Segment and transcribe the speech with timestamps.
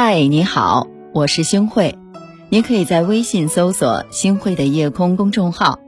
[0.00, 1.98] 嗨，你好，我是星慧，
[2.50, 5.80] 你可以在微信搜索“星慧的夜空”公众号，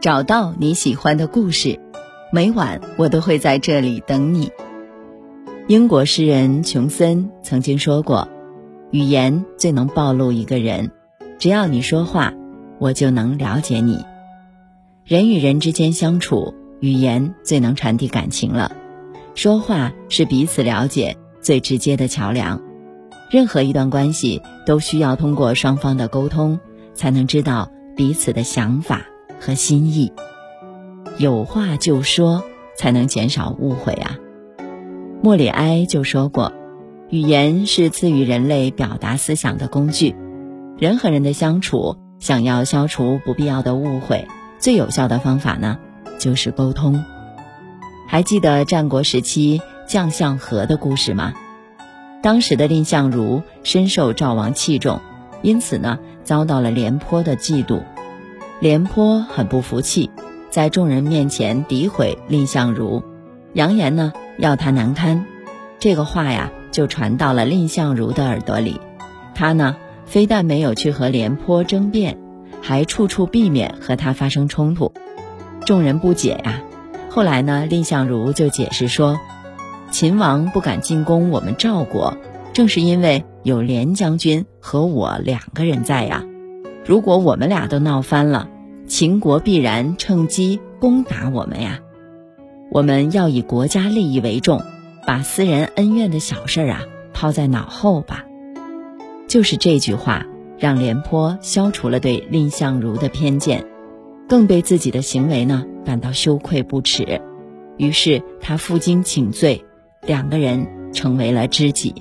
[0.00, 1.78] 找到你喜欢的故事。
[2.32, 4.50] 每晚我都会在这里等你。
[5.68, 8.28] 英国诗人琼森曾经说过
[8.92, 10.90] ：“语言最能暴露一个人，
[11.38, 12.32] 只要你说话，
[12.78, 14.06] 我就能了解你。”
[15.04, 18.72] 人与人之间相处，语言最能传递感情了。
[19.34, 22.58] 说话是彼此了解最直接的桥梁。
[23.30, 26.58] 任何一段关系都需要通过双方的沟通，
[26.94, 29.02] 才能知道彼此的想法
[29.40, 30.12] 和心意。
[31.16, 32.42] 有话就说，
[32.76, 34.16] 才能减少误会啊。
[35.22, 36.52] 莫里埃就说过，
[37.08, 40.16] 语言是赐予人类表达思想的工具。
[40.76, 44.26] 人和人的相处，想要消除不必要的误会，
[44.58, 45.78] 最有效的方法呢，
[46.18, 47.04] 就是沟通。
[48.08, 51.32] 还记得战国时期将相和的故事吗？
[52.22, 55.00] 当时的蔺相如深受赵王器重，
[55.40, 57.80] 因此呢，遭到了廉颇的嫉妒。
[58.60, 60.10] 廉颇很不服气，
[60.50, 63.02] 在众人面前诋毁蔺相如，
[63.54, 65.24] 扬言呢要他难堪。
[65.78, 68.78] 这个话呀，就传到了蔺相如的耳朵里。
[69.34, 72.18] 他呢，非但没有去和廉颇争辩，
[72.60, 74.92] 还处处避免和他发生冲突。
[75.64, 76.60] 众人不解呀。
[77.08, 79.18] 后来呢，蔺相如就解释说。
[79.90, 82.16] 秦王不敢进攻我们赵国，
[82.52, 86.24] 正是因为有廉将军和我两个人在呀。
[86.86, 88.48] 如果我们俩都闹翻了，
[88.86, 91.80] 秦国必然趁机攻打我们呀。
[92.70, 94.62] 我们要以国家利益为重，
[95.06, 96.82] 把私人恩怨的小事儿啊
[97.12, 98.24] 抛在脑后吧。
[99.26, 100.24] 就是这句话，
[100.56, 103.66] 让廉颇消除了对蔺相如的偏见，
[104.28, 107.20] 更对自己的行为呢感到羞愧不耻。
[107.76, 109.64] 于是他负荆请罪。
[110.06, 111.94] 两个人成为了知己。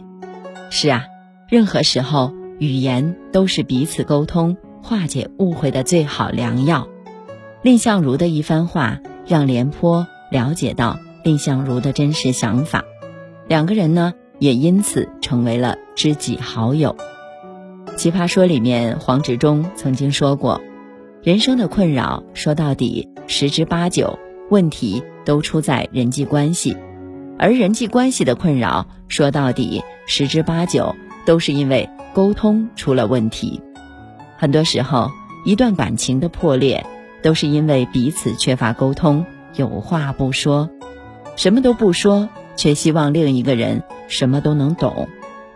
[0.70, 1.06] 是啊，
[1.50, 6.88] 任何时候，语言都是彼此沟通、化解误会的最好良药。
[7.62, 12.84] 蔺相如的一番话，让廉颇了解到蔺相如的真实想法，
[13.48, 16.96] 两个人呢，也因此成为了知己好友。
[17.98, 20.62] 奇葩说里面，黄执中曾经说过
[21.22, 24.18] ：“人生的困扰，说到底，十之八九
[24.50, 26.78] 问题都出在人际关系。”
[27.40, 30.94] 而人际关系的困扰，说到底，十之八九
[31.26, 33.62] 都是因为沟通出了问题。
[34.38, 35.10] 很多时候，
[35.46, 36.86] 一段感情的破裂，
[37.24, 40.70] 都是因为彼此缺乏沟通，有话不说，
[41.38, 42.28] 什么都不说，
[42.58, 45.08] 却希望另一个人什么都能懂，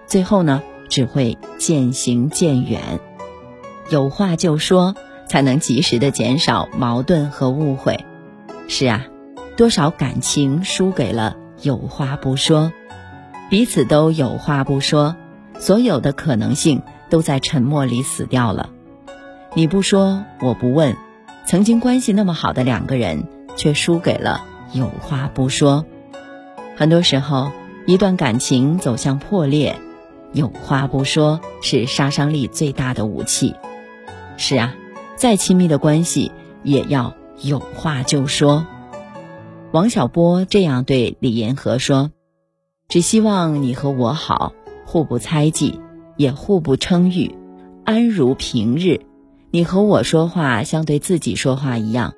[0.07, 2.79] 最后呢，只会渐行渐远。
[3.89, 4.95] 有话就说，
[5.27, 8.05] 才能及时的减少矛盾和误会。
[8.69, 9.05] 是啊，
[9.57, 11.35] 多少感情输给了。
[11.63, 12.74] 有话不说，
[13.50, 15.16] 彼此都有话不说，
[15.57, 18.69] 所有的可能性都在沉默里死掉了。
[19.53, 20.97] 你不说，我不问，
[21.46, 24.44] 曾经关系那么好的两个人，却输给了
[24.74, 25.85] 有话不说。
[26.75, 27.53] 很多时候，
[27.85, 29.80] 一段感情走向破裂，
[30.34, 33.56] 有话不说是杀伤力最大的武器。
[34.35, 34.75] 是啊，
[35.16, 38.68] 再亲密的关系，也要有话就说。
[39.73, 42.11] 王小波这样对李银河说
[42.89, 44.53] ：“只希望你和我好，
[44.85, 45.79] 互不猜忌，
[46.16, 47.35] 也互不称誉，
[47.83, 49.01] 安如平日。
[49.50, 52.13] 你和我说话像对自己说话一样，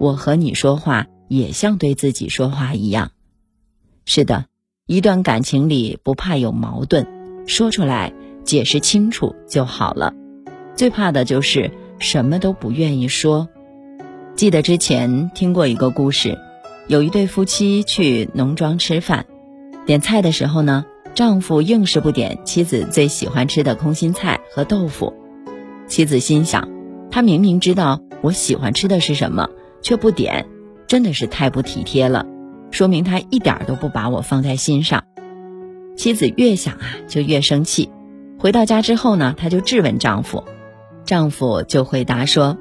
[0.00, 3.12] 我和你说话也像对自己说话一样。
[4.04, 4.46] 是的，
[4.88, 7.06] 一段感情里不怕有矛盾，
[7.46, 8.12] 说出来
[8.42, 10.12] 解释清楚就好了。
[10.74, 13.48] 最怕的就是什么都不愿意说。
[14.34, 16.36] 记得之前听过一个故事。”
[16.88, 19.26] 有一对夫妻去农庄吃饭，
[19.86, 25.12] 点菜的时候呢，丈夫硬是不点妻子最喜欢吃的空心菜和豆腐。
[25.88, 26.68] 妻子心想，
[27.10, 29.50] 他明明知道我喜欢吃的是什么，
[29.82, 30.46] 却不点，
[30.86, 32.24] 真的是太不体贴了，
[32.70, 35.02] 说明他一点都不把我放在心上。
[35.96, 37.90] 妻子越想啊，就越生气。
[38.38, 40.44] 回到家之后呢，她就质问丈夫，
[41.04, 42.56] 丈夫就回答说：“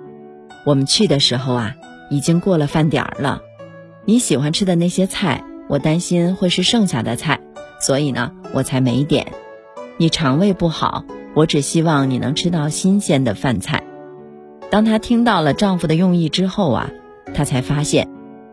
[0.65, 1.75] 我们去的时候啊，
[2.09, 3.41] 已经过了饭点儿了。”
[4.07, 7.39] 你喜欢吃的那些菜，我担心会是剩下的菜，
[7.81, 9.33] 所以呢，我才没点。
[9.97, 11.03] 你肠胃不好，
[11.33, 13.83] 我只希望你能吃到新鲜的饭菜。
[14.69, 16.91] 当她听到了丈夫的用意之后啊，
[17.33, 18.07] 她才发现，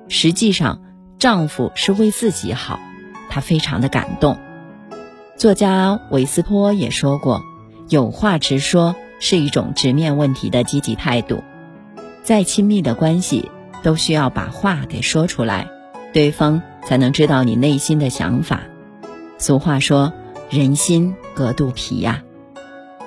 [0.08, 0.80] 实际上
[1.18, 2.80] 丈夫是为自己好，
[3.28, 4.38] 她非常的感动。
[5.36, 7.42] 作家韦斯托也说过，
[7.90, 11.42] 有话直说是一种直面问题的积极态度，
[12.22, 13.50] 再亲密的关系。
[13.82, 15.68] 都需要把话给说出来，
[16.12, 18.60] 对方才能知道你内心的想法。
[19.38, 20.12] 俗话说，
[20.50, 22.22] 人心隔肚皮呀。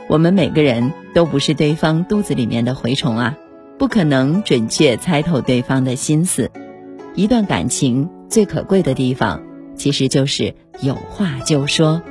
[0.08, 3.38] 我们每个人都不是对方肚子里面的蛔虫啊，
[3.80, 6.52] 不可能准确猜透对方的心思。
[7.16, 9.42] 一段感情最可贵的地方，
[9.76, 12.02] 其实就是有话就说，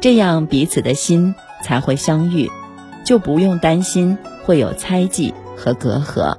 [0.00, 2.50] 这样彼此的心才会相遇，
[3.04, 6.36] 就不用担心会有猜忌和隔阂，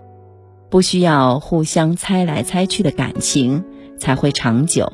[0.69, 3.63] 不需要互相猜来猜去的感情
[3.97, 4.91] 才会长久。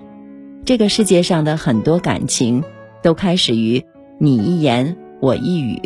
[0.66, 2.64] 这个世界上的很多感情，
[3.02, 3.86] 都开始于
[4.20, 4.98] 你一言。
[5.20, 5.80] 我一语，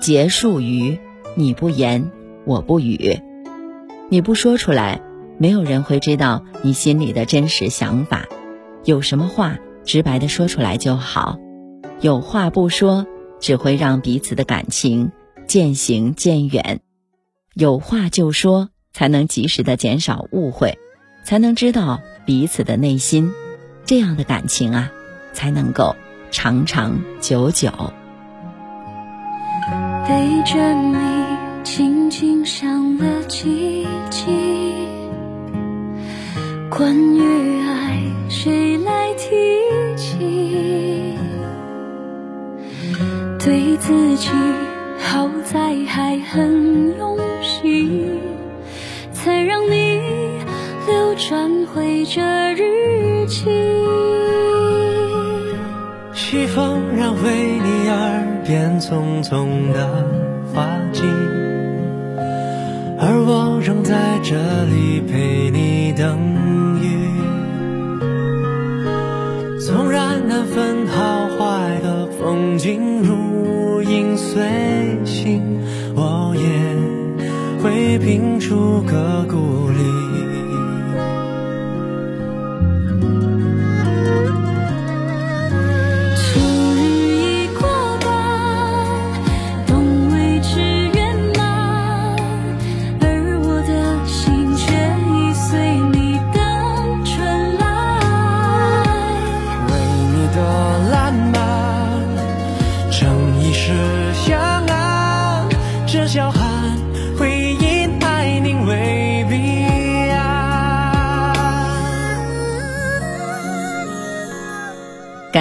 [0.00, 0.98] 结束于
[1.34, 2.10] 你不言，
[2.46, 3.20] 我不语。
[4.08, 5.02] 你不说出来，
[5.36, 8.24] 没有人会知道你心里的真实想法。
[8.84, 11.38] 有什么话，直白的说出来就好。
[12.00, 13.06] 有话不说，
[13.40, 15.12] 只会让彼此的感情
[15.46, 16.80] 渐行渐远。
[17.52, 20.78] 有话就说，才能及时的减少误会，
[21.22, 23.30] 才能知道彼此的内心。
[23.84, 24.90] 这样的感情啊，
[25.34, 25.94] 才能够
[26.30, 27.70] 长长久久。
[30.08, 30.14] 背
[30.46, 30.96] 着你，
[31.62, 34.24] 轻轻想了几集。
[36.70, 39.28] 关于爱，谁来提
[39.94, 41.18] 起？
[43.38, 44.30] 对自己，
[44.98, 47.18] 好在还很勇
[51.16, 52.20] 转回这
[52.52, 53.46] 日记。
[56.12, 60.06] 西风染回你耳边匆匆的
[60.52, 61.02] 花季，
[63.00, 64.36] 而我仍在这
[64.66, 66.18] 里陪你等
[66.82, 66.84] 雨。
[69.58, 74.42] 纵然难分好坏的风景如影随
[75.06, 75.62] 形，
[75.94, 79.65] 我也会拼出个故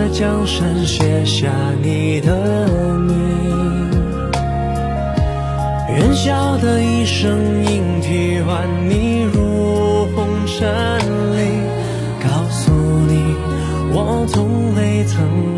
[0.00, 1.52] 在江山写下
[1.82, 2.66] 你的
[3.00, 3.90] 名，
[5.90, 7.30] 愿笑的一生
[7.66, 10.66] 应替换你入红尘
[11.36, 11.60] 里，
[12.18, 13.36] 告诉你
[13.92, 15.49] 我从未曾。